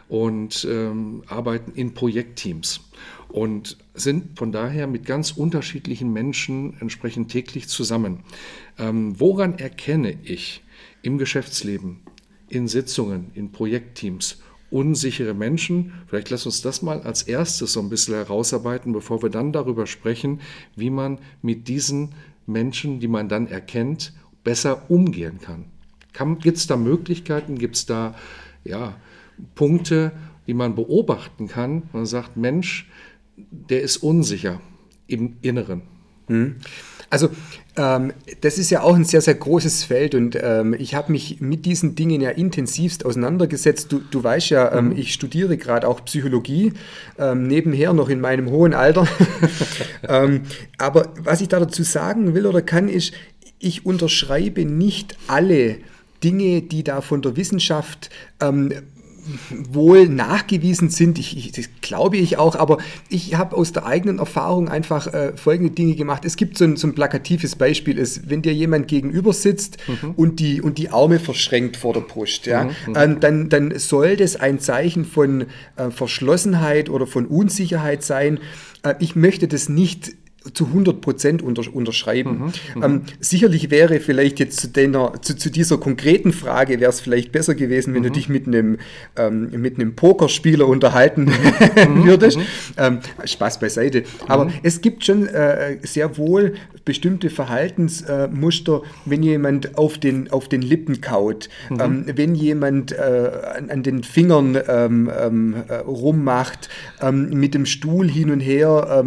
und 0.09 0.65
ähm, 0.69 1.23
arbeiten 1.27 1.73
in 1.73 1.93
Projektteams 1.93 2.81
und 3.29 3.77
sind 3.93 4.37
von 4.37 4.51
daher 4.51 4.87
mit 4.87 5.05
ganz 5.05 5.31
unterschiedlichen 5.31 6.11
Menschen 6.11 6.77
entsprechend 6.79 7.31
täglich 7.31 7.67
zusammen. 7.67 8.23
Ähm, 8.77 9.19
woran 9.19 9.57
erkenne 9.57 10.17
ich 10.23 10.63
im 11.01 11.17
Geschäftsleben, 11.17 11.99
in 12.49 12.67
Sitzungen, 12.67 13.31
in 13.33 13.51
Projektteams 13.51 14.41
unsichere 14.69 15.33
Menschen? 15.33 15.93
Vielleicht 16.07 16.29
lass 16.29 16.45
uns 16.45 16.61
das 16.61 16.81
mal 16.81 17.01
als 17.01 17.23
erstes 17.23 17.73
so 17.73 17.79
ein 17.79 17.89
bisschen 17.89 18.15
herausarbeiten, 18.15 18.93
bevor 18.93 19.21
wir 19.21 19.29
dann 19.29 19.51
darüber 19.51 19.87
sprechen, 19.87 20.41
wie 20.75 20.89
man 20.89 21.19
mit 21.41 21.67
diesen 21.67 22.15
Menschen, 22.45 22.99
die 22.99 23.07
man 23.07 23.29
dann 23.29 23.47
erkennt, 23.47 24.13
besser 24.43 24.89
umgehen 24.89 25.39
kann. 25.41 25.65
kann 26.13 26.39
Gibt 26.39 26.57
es 26.57 26.67
da 26.67 26.77
Möglichkeiten? 26.77 27.57
Gibt 27.57 27.75
es 27.75 27.85
da 27.85 28.15
ja, 28.63 28.95
Punkte, 29.55 30.13
die 30.47 30.53
man 30.53 30.75
beobachten 30.75 31.47
kann? 31.47 31.83
Man 31.91 32.05
sagt, 32.05 32.37
Mensch, 32.37 32.89
der 33.37 33.81
ist 33.81 33.97
unsicher 33.97 34.59
im 35.07 35.37
Inneren. 35.41 35.83
Hm. 36.27 36.55
Also 37.09 37.29
ähm, 37.77 38.11
das 38.41 38.57
ist 38.57 38.69
ja 38.69 38.81
auch 38.81 38.95
ein 38.95 39.05
sehr, 39.05 39.21
sehr 39.21 39.35
großes 39.35 39.85
Feld 39.85 40.13
und 40.13 40.37
ähm, 40.41 40.75
ich 40.77 40.93
habe 40.93 41.11
mich 41.11 41.39
mit 41.39 41.65
diesen 41.65 41.95
Dingen 41.95 42.19
ja 42.19 42.31
intensivst 42.31 43.05
auseinandergesetzt. 43.05 43.91
Du, 43.91 43.99
du 43.99 44.23
weißt 44.23 44.49
ja, 44.49 44.73
ähm, 44.73 44.89
mhm. 44.89 44.97
ich 44.97 45.13
studiere 45.13 45.55
gerade 45.55 45.87
auch 45.87 46.03
Psychologie, 46.03 46.73
ähm, 47.17 47.47
nebenher 47.47 47.93
noch 47.93 48.09
in 48.09 48.19
meinem 48.19 48.49
hohen 48.49 48.73
Alter. 48.73 49.07
Ähm, 50.07 50.43
aber 50.77 51.11
was 51.19 51.41
ich 51.41 51.49
da 51.49 51.59
dazu 51.59 51.83
sagen 51.83 52.33
will 52.33 52.45
oder 52.45 52.61
kann, 52.61 52.87
ist, 52.87 53.13
ich 53.59 53.85
unterschreibe 53.85 54.63
nicht 54.63 55.17
alle 55.27 55.77
Dinge, 56.23 56.61
die 56.61 56.83
da 56.83 57.01
von 57.01 57.21
der 57.21 57.35
Wissenschaft 57.35 58.09
ähm, 58.39 58.71
wohl 59.49 60.07
nachgewiesen 60.07 60.89
sind. 60.89 61.19
Ich, 61.19 61.37
ich, 61.37 61.51
das 61.51 61.69
glaube 61.81 62.17
ich 62.17 62.37
auch, 62.37 62.55
aber 62.55 62.77
ich 63.09 63.35
habe 63.35 63.55
aus 63.55 63.71
der 63.71 63.85
eigenen 63.85 64.19
Erfahrung 64.19 64.69
einfach 64.69 65.07
äh, 65.13 65.35
folgende 65.35 65.71
Dinge 65.71 65.95
gemacht. 65.95 66.25
Es 66.25 66.35
gibt 66.35 66.57
so 66.57 66.65
ein, 66.65 66.75
so 66.75 66.87
ein 66.87 66.95
plakatives 66.95 67.55
Beispiel, 67.55 67.97
ist, 67.97 68.29
wenn 68.29 68.41
dir 68.41 68.53
jemand 68.53 68.87
gegenüber 68.87 69.33
sitzt 69.33 69.77
mhm. 69.87 70.11
und, 70.11 70.39
die, 70.39 70.61
und 70.61 70.77
die 70.77 70.89
Arme 70.89 71.19
verschränkt 71.19 71.77
vor 71.77 71.93
der 71.93 72.01
Brust, 72.01 72.45
ja, 72.45 72.65
mhm. 72.65 72.69
mhm. 72.87 72.95
ähm, 72.95 73.19
dann, 73.19 73.49
dann 73.49 73.79
soll 73.79 74.17
das 74.17 74.35
ein 74.35 74.59
Zeichen 74.59 75.05
von 75.05 75.45
äh, 75.75 75.89
Verschlossenheit 75.89 76.89
oder 76.89 77.07
von 77.07 77.25
Unsicherheit 77.25 78.03
sein. 78.03 78.39
Äh, 78.83 78.95
ich 78.99 79.15
möchte 79.15 79.47
das 79.47 79.69
nicht 79.69 80.13
zu 80.53 80.67
100 80.67 81.01
Prozent 81.01 81.41
unterschreiben. 81.41 82.37
Mhm, 82.37 82.45
mhm, 82.75 82.83
ähm, 82.83 83.01
sicherlich 83.19 83.69
wäre 83.71 83.99
vielleicht 83.99 84.39
jetzt 84.39 84.59
zu, 84.59 84.67
deiner, 84.69 85.21
zu, 85.21 85.35
zu 85.35 85.49
dieser 85.49 85.77
konkreten 85.77 86.31
Frage, 86.31 86.79
wäre 86.79 86.89
es 86.89 86.99
vielleicht 86.99 87.31
besser 87.31 87.55
gewesen, 87.55 87.93
wenn 87.93 88.01
mhm. 88.01 88.07
du 88.07 88.11
dich 88.11 88.29
mit 88.29 88.47
einem, 88.47 88.77
ähm, 89.15 89.49
mit 89.51 89.75
einem 89.75 89.95
Pokerspieler 89.95 90.67
unterhalten 90.67 91.25
mhm, 91.89 92.05
würdest. 92.05 92.37
Mhm. 92.37 92.43
Ähm, 92.77 92.99
Spaß 93.23 93.59
beiseite. 93.59 94.03
Aber 94.27 94.51
es 94.63 94.81
gibt 94.81 95.05
schon 95.05 95.27
äh, 95.27 95.77
sehr 95.83 96.17
wohl 96.17 96.55
bestimmte 96.87 97.29
Verhaltensmuster, 97.29 98.81
wenn 99.05 99.21
jemand 99.21 99.77
auf 99.77 99.97
den, 99.97 100.31
auf 100.31 100.47
den 100.47 100.61
Lippen 100.61 101.01
kaut, 101.01 101.49
ähm, 101.69 102.05
wenn 102.15 102.33
jemand 102.33 102.93
äh, 102.93 103.31
an, 103.57 103.69
an, 103.69 103.83
den 103.83 104.03
Fingern 104.03 104.57
ähm, 104.67 105.11
ähm, 105.15 105.55
äh, 105.67 105.75
rummacht, 105.75 106.69
mit 107.11 107.53
dem 107.53 107.65
Stuhl 107.65 108.09
hin 108.09 108.31
und 108.31 108.39
her 108.39 109.05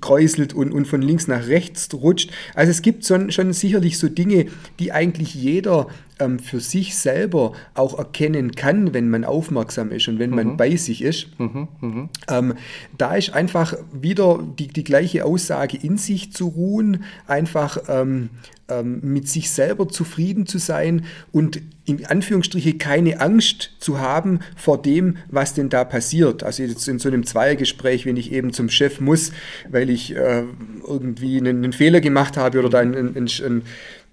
kräuselt 0.00 0.54
und, 0.54 0.72
und 0.72 0.82
und 0.82 0.88
von 0.88 1.02
links 1.02 1.28
nach 1.28 1.46
rechts 1.46 1.88
rutscht. 1.94 2.30
Also 2.54 2.70
es 2.70 2.82
gibt 2.82 3.06
schon, 3.06 3.30
schon 3.30 3.52
sicherlich 3.52 3.98
so 3.98 4.08
Dinge, 4.08 4.46
die 4.78 4.92
eigentlich 4.92 5.34
jeder 5.34 5.86
ähm, 6.18 6.38
für 6.38 6.60
sich 6.60 6.96
selber 6.96 7.52
auch 7.74 7.98
erkennen 7.98 8.52
kann, 8.52 8.94
wenn 8.94 9.08
man 9.08 9.24
aufmerksam 9.24 9.90
ist 9.90 10.08
und 10.08 10.18
wenn 10.18 10.30
man 10.30 10.48
mhm. 10.48 10.56
bei 10.56 10.76
sich 10.76 11.02
ist. 11.02 11.28
Mhm, 11.38 11.68
mh. 11.80 12.08
ähm, 12.28 12.54
da 12.96 13.16
ist 13.16 13.34
einfach 13.34 13.74
wieder 13.92 14.40
die, 14.58 14.68
die 14.68 14.84
gleiche 14.84 15.24
Aussage 15.24 15.76
in 15.76 15.96
sich 15.96 16.32
zu 16.32 16.48
ruhen, 16.48 17.04
einfach 17.26 17.78
ähm, 17.88 18.30
ähm, 18.68 19.00
mit 19.02 19.28
sich 19.28 19.50
selber 19.50 19.88
zufrieden 19.88 20.46
zu 20.46 20.58
sein 20.58 21.04
und 21.32 21.60
in 21.84 22.06
Anführungsstriche 22.06 22.74
keine 22.74 23.20
Angst 23.20 23.72
zu 23.80 23.98
haben 23.98 24.40
vor 24.56 24.80
dem, 24.80 25.16
was 25.28 25.54
denn 25.54 25.68
da 25.68 25.84
passiert. 25.84 26.44
Also 26.44 26.62
jetzt 26.62 26.86
in 26.86 27.00
so 27.00 27.08
einem 27.08 27.26
Zweiergespräch, 27.26 28.06
wenn 28.06 28.16
ich 28.16 28.30
eben 28.30 28.52
zum 28.52 28.68
Chef 28.68 29.00
muss, 29.00 29.32
weil 29.68 29.90
ich 29.90 30.14
äh, 30.14 30.44
irgendwie 30.86 31.38
einen, 31.38 31.58
einen, 31.58 31.72
Fehler 31.72 32.00
gemacht 32.00 32.36
habe 32.36 32.60
oder 32.60 32.70
da 32.70 32.78
ein, 32.78 32.94
ein, 32.94 33.16
ein, 33.16 33.62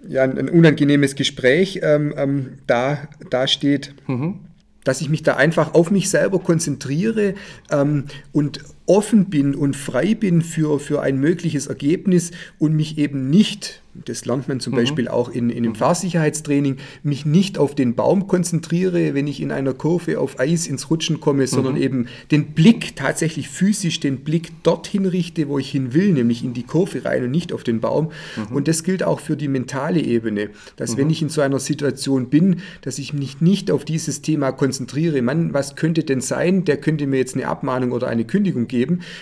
ja, 0.08 0.24
ein 0.24 0.50
unangenehmes 0.50 1.15
Gespräch 1.15 1.79
ähm, 1.84 2.13
ähm, 2.18 2.58
da, 2.68 3.08
da 3.29 3.48
steht. 3.48 3.94
Mhm 4.08 4.41
dass 4.86 5.01
ich 5.01 5.10
mich 5.10 5.24
da 5.24 5.36
einfach 5.36 5.74
auf 5.74 5.91
mich 5.91 6.10
selber 6.10 6.39
konzentriere 6.39 7.36
ähm, 7.70 8.06
und 8.32 8.62
offen 8.89 9.25
bin 9.25 9.53
und 9.53 9.75
frei 9.75 10.15
bin 10.15 10.41
für, 10.41 10.79
für 10.79 11.01
ein 11.01 11.19
mögliches 11.19 11.67
Ergebnis 11.67 12.31
und 12.58 12.75
mich 12.75 12.98
eben 12.98 13.29
nicht 13.29 13.81
das 14.05 14.25
lernt 14.25 14.48
man 14.48 14.60
zum 14.60 14.74
mhm. 14.74 14.77
Beispiel 14.77 15.08
auch 15.08 15.29
in, 15.29 15.50
in 15.50 15.58
einem 15.58 15.72
mhm. 15.72 15.75
Fahrsicherheitstraining, 15.75 16.77
mich 17.03 17.25
nicht 17.25 17.58
auf 17.58 17.75
den 17.75 17.96
Baum 17.96 18.27
konzentriere, 18.27 19.13
wenn 19.13 19.27
ich 19.27 19.41
in 19.41 19.51
einer 19.51 19.74
Kurve 19.74 20.19
auf 20.19 20.39
Eis 20.39 20.67
ins 20.67 20.89
Rutschen 20.89 21.19
komme, 21.19 21.48
sondern 21.48 21.75
mhm. 21.75 21.81
eben 21.81 22.08
den 22.31 22.48
Blick, 22.53 22.96
tatsächlich 22.96 23.50
physisch 23.50 24.00
den 24.00 24.19
Blick 24.19 24.63
dorthin 24.63 25.05
richte, 25.05 25.48
wo 25.48 25.60
ich 25.60 25.72
hin 25.72 25.93
will, 25.93 26.13
nämlich 26.13 26.43
in 26.43 26.53
die 26.53 26.63
Kurve 26.63 27.03
rein 27.05 27.24
und 27.24 27.31
nicht 27.31 27.51
auf 27.51 27.63
den 27.63 27.79
Baum. 27.79 28.12
Mhm. 28.50 28.55
Und 28.55 28.67
das 28.67 28.84
gilt 28.84 29.03
auch 29.03 29.19
für 29.19 29.36
die 29.36 29.48
mentale 29.48 30.01
Ebene, 30.01 30.50
dass 30.75 30.98
wenn 30.98 31.05
mhm. 31.05 31.12
ich 31.12 31.22
in 31.22 31.29
so 31.29 31.41
einer 31.41 31.60
Situation 31.60 32.29
bin, 32.29 32.58
dass 32.81 33.00
ich 33.00 33.13
mich 33.13 33.41
nicht 33.41 33.72
auf 33.72 33.86
dieses 33.86 34.22
Thema 34.22 34.51
konzentriere, 34.51 35.22
Mann, 35.22 35.53
was 35.53 35.75
könnte 35.75 36.03
denn 36.03 36.22
sein, 36.22 36.63
der 36.63 36.77
könnte 36.77 37.08
mir 37.08 37.17
jetzt 37.17 37.36
eine 37.36 37.48
Abmahnung 37.48 37.91
oder 37.91 38.08
eine 38.08 38.25
Kündigung 38.25 38.67
geben. 38.67 38.78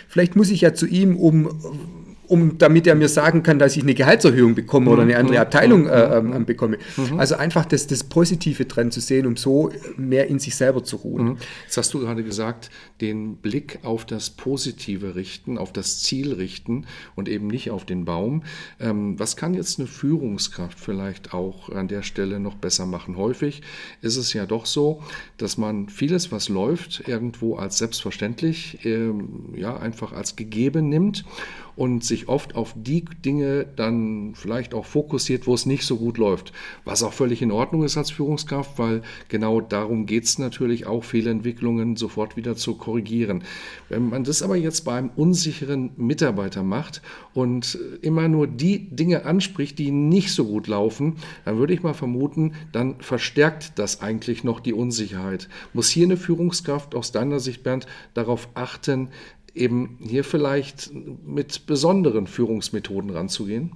Vielleicht 0.07 0.35
muss 0.35 0.49
ich 0.49 0.61
ja 0.61 0.73
zu 0.73 0.85
ihm, 0.85 1.15
um 1.15 2.06
um, 2.27 2.57
damit 2.57 2.87
er 2.87 2.95
mir 2.95 3.09
sagen 3.09 3.43
kann, 3.43 3.59
dass 3.59 3.75
ich 3.77 3.83
eine 3.83 3.93
Gehaltserhöhung 3.93 4.55
bekomme 4.55 4.91
oder 4.91 5.03
eine 5.03 5.17
andere 5.17 5.35
mhm. 5.35 5.41
Abteilung 5.41 5.81
mhm. 5.83 5.87
äh, 5.89 6.17
äh, 6.17 6.43
bekomme. 6.45 6.77
Mhm. 6.97 7.19
Also 7.19 7.35
einfach 7.35 7.65
das, 7.65 7.87
das 7.87 8.03
Positive 8.03 8.65
dran 8.65 8.91
zu 8.91 8.99
sehen, 8.99 9.25
um 9.25 9.37
so 9.37 9.71
mehr 9.95 10.27
in 10.27 10.39
sich 10.39 10.55
selber 10.55 10.83
zu 10.83 10.97
ruhen. 10.97 11.37
Jetzt 11.63 11.77
hast 11.77 11.93
du 11.93 11.99
gerade 11.99 12.23
gesagt, 12.23 12.69
den 13.01 13.37
Blick 13.37 13.79
auf 13.83 14.05
das 14.05 14.29
Positive 14.29 15.15
richten, 15.15 15.57
auf 15.57 15.71
das 15.71 16.01
Ziel 16.03 16.33
richten 16.33 16.85
und 17.15 17.29
eben 17.29 17.47
nicht 17.47 17.71
auf 17.71 17.85
den 17.85 18.05
Baum. 18.05 18.43
Ähm, 18.79 19.17
was 19.19 19.37
kann 19.37 19.53
jetzt 19.53 19.79
eine 19.79 19.87
Führungskraft 19.87 20.79
vielleicht 20.79 21.33
auch 21.33 21.69
an 21.69 21.87
der 21.87 22.03
Stelle 22.03 22.39
noch 22.39 22.55
besser 22.55 22.85
machen? 22.85 23.17
Häufig 23.17 23.61
ist 24.01 24.17
es 24.17 24.33
ja 24.33 24.45
doch 24.45 24.65
so, 24.65 25.01
dass 25.37 25.57
man 25.57 25.89
vieles, 25.89 26.31
was 26.31 26.49
läuft, 26.49 27.07
irgendwo 27.07 27.55
als 27.55 27.77
selbstverständlich, 27.77 28.79
ähm, 28.83 29.53
ja, 29.55 29.77
einfach 29.77 30.11
als 30.11 30.35
gegeben 30.35 30.89
nimmt 30.89 31.23
und 31.77 32.03
sich 32.03 32.27
oft 32.27 32.55
auf 32.55 32.73
die 32.75 33.05
Dinge 33.23 33.65
dann 33.75 34.33
vielleicht 34.35 34.73
auch 34.73 34.85
fokussiert, 34.85 35.47
wo 35.47 35.53
es 35.53 35.65
nicht 35.65 35.83
so 35.83 35.97
gut 35.97 36.17
läuft. 36.17 36.51
Was 36.83 37.03
auch 37.03 37.13
völlig 37.13 37.41
in 37.41 37.51
Ordnung 37.51 37.83
ist 37.83 37.97
als 37.97 38.11
Führungskraft, 38.11 38.79
weil 38.79 39.03
genau 39.29 39.61
darum 39.61 40.07
geht 40.07 40.25
es 40.25 40.39
natürlich 40.39 40.87
auch, 40.87 41.03
Fehlentwicklungen 41.03 41.95
sofort 41.95 42.35
wieder 42.35 42.55
zu 42.55 42.75
korrigieren. 42.75 43.43
Wenn 43.89 44.09
man 44.09 44.23
das 44.23 44.41
aber 44.41 44.55
jetzt 44.55 44.81
bei 44.81 44.95
einem 44.95 45.11
unsicheren 45.15 45.91
Mitarbeiter 45.97 46.63
macht 46.63 47.03
und 47.35 47.77
immer 48.01 48.27
nur 48.27 48.47
die 48.47 48.89
Dinge 48.89 49.25
anspricht, 49.25 49.77
die 49.77 49.91
nicht 49.91 50.33
so 50.33 50.45
gut 50.45 50.67
laufen, 50.67 51.17
dann 51.45 51.59
würde 51.59 51.75
ich 51.75 51.83
mal 51.83 51.93
vermuten, 51.93 52.53
dann 52.71 52.95
verstärkt 53.01 53.73
das 53.75 54.01
eigentlich 54.01 54.43
noch 54.43 54.59
die 54.59 54.73
Unsicherheit. 54.73 55.47
Muss 55.73 55.89
hier 55.89 56.05
eine 56.05 56.17
Führungskraft 56.17 56.95
aus 56.95 57.11
deiner 57.11 57.39
Sicht, 57.39 57.61
Bernd, 57.61 57.85
darauf 58.15 58.49
achten, 58.55 59.09
eben 59.57 59.97
hier 60.01 60.23
vielleicht 60.23 60.91
mit 61.25 61.65
besonderen 61.65 62.27
Führungsmethoden 62.27 63.09
ranzugehen? 63.09 63.71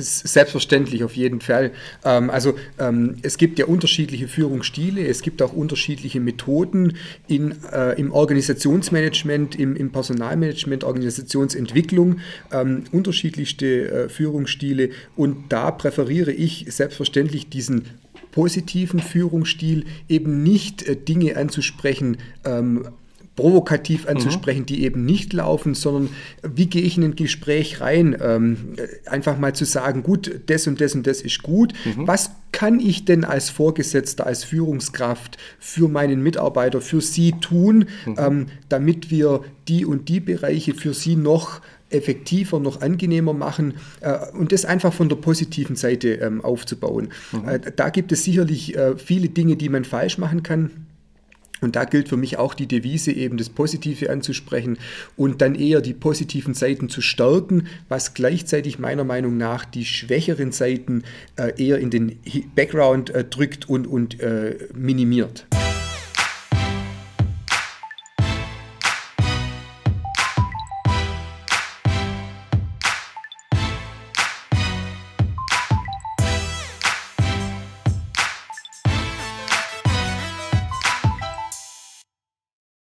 Selbstverständlich, 0.00 1.02
auf 1.02 1.16
jeden 1.16 1.40
Fall. 1.40 1.72
Ähm, 2.04 2.30
also 2.30 2.54
ähm, 2.78 3.16
es 3.22 3.36
gibt 3.36 3.58
ja 3.58 3.66
unterschiedliche 3.66 4.28
Führungsstile, 4.28 5.04
es 5.04 5.22
gibt 5.22 5.42
auch 5.42 5.52
unterschiedliche 5.52 6.20
Methoden 6.20 6.96
in, 7.26 7.56
äh, 7.72 7.98
im 7.98 8.12
Organisationsmanagement, 8.12 9.56
im, 9.56 9.74
im 9.74 9.90
Personalmanagement, 9.90 10.84
Organisationsentwicklung, 10.84 12.20
ähm, 12.52 12.84
unterschiedlichste 12.92 13.90
äh, 13.90 14.08
Führungsstile 14.08 14.90
und 15.16 15.46
da 15.48 15.72
präferiere 15.72 16.30
ich 16.30 16.66
selbstverständlich 16.68 17.48
diesen 17.48 17.86
positiven 18.30 19.00
Führungsstil, 19.00 19.84
eben 20.08 20.44
nicht 20.44 20.84
äh, 20.84 20.94
Dinge 20.94 21.36
anzusprechen, 21.36 22.18
provokativ 23.38 24.08
anzusprechen, 24.08 24.62
mhm. 24.62 24.66
die 24.66 24.82
eben 24.82 25.04
nicht 25.04 25.32
laufen, 25.32 25.74
sondern 25.74 26.10
wie 26.42 26.66
gehe 26.66 26.82
ich 26.82 26.96
in 26.96 27.04
ein 27.04 27.14
Gespräch 27.14 27.80
rein? 27.80 28.16
Ähm, 28.20 28.74
einfach 29.06 29.38
mal 29.38 29.54
zu 29.54 29.64
sagen, 29.64 30.02
gut, 30.02 30.40
das 30.46 30.66
und 30.66 30.80
das 30.80 30.96
und 30.96 31.06
das 31.06 31.20
ist 31.22 31.44
gut. 31.44 31.72
Mhm. 31.84 32.08
Was 32.08 32.32
kann 32.50 32.80
ich 32.80 33.04
denn 33.04 33.24
als 33.24 33.48
Vorgesetzter, 33.48 34.26
als 34.26 34.42
Führungskraft 34.42 35.38
für 35.60 35.88
meinen 35.88 36.20
Mitarbeiter, 36.20 36.80
für 36.80 37.00
Sie 37.00 37.30
tun, 37.30 37.86
mhm. 38.06 38.16
ähm, 38.18 38.46
damit 38.68 39.12
wir 39.12 39.44
die 39.68 39.86
und 39.86 40.08
die 40.08 40.18
Bereiche 40.18 40.74
für 40.74 40.92
Sie 40.92 41.14
noch 41.14 41.60
effektiver, 41.90 42.58
noch 42.58 42.80
angenehmer 42.80 43.34
machen 43.34 43.74
äh, 44.00 44.18
und 44.32 44.50
das 44.50 44.64
einfach 44.64 44.92
von 44.92 45.08
der 45.08 45.16
positiven 45.16 45.76
Seite 45.76 46.14
ähm, 46.14 46.44
aufzubauen. 46.44 47.10
Mhm. 47.30 47.48
Äh, 47.48 47.60
da 47.76 47.90
gibt 47.90 48.10
es 48.10 48.24
sicherlich 48.24 48.76
äh, 48.76 48.96
viele 48.96 49.28
Dinge, 49.28 49.54
die 49.54 49.68
man 49.68 49.84
falsch 49.84 50.18
machen 50.18 50.42
kann. 50.42 50.87
Und 51.60 51.76
da 51.76 51.84
gilt 51.84 52.08
für 52.08 52.16
mich 52.16 52.38
auch 52.38 52.54
die 52.54 52.66
Devise, 52.66 53.12
eben 53.12 53.36
das 53.36 53.48
Positive 53.48 54.10
anzusprechen 54.10 54.78
und 55.16 55.40
dann 55.40 55.54
eher 55.54 55.80
die 55.80 55.94
positiven 55.94 56.54
Seiten 56.54 56.88
zu 56.88 57.00
stärken, 57.00 57.66
was 57.88 58.14
gleichzeitig 58.14 58.78
meiner 58.78 59.04
Meinung 59.04 59.36
nach 59.36 59.64
die 59.64 59.84
schwächeren 59.84 60.52
Seiten 60.52 61.02
äh, 61.36 61.52
eher 61.62 61.78
in 61.78 61.90
den 61.90 62.18
Background 62.54 63.10
äh, 63.10 63.24
drückt 63.24 63.68
und, 63.68 63.86
und 63.86 64.20
äh, 64.20 64.56
minimiert. 64.74 65.46